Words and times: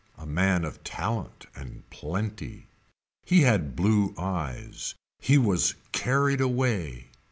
A 0.17 0.25
man 0.25 0.65
of 0.65 0.83
talent 0.83 1.45
and 1.55 1.87
plenty. 1.91 2.65
He 3.23 3.41
had 3.41 3.75
blue 3.75 4.15
eyes. 4.17 4.95
He 5.19 5.37
was 5.37 5.75
carried 5.91 6.41
away. 6.41 7.11